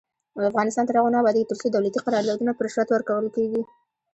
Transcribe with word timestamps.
افغانستان 0.51 0.85
تر 0.85 0.95
هغو 0.97 1.13
نه 1.13 1.19
ابادیږي، 1.21 1.49
ترڅو 1.49 1.67
دولتي 1.69 1.99
قراردادونه 2.05 2.51
په 2.53 2.61
رشوت 2.65 2.87
ورکول 2.91 3.25
کیږي. 3.35 3.61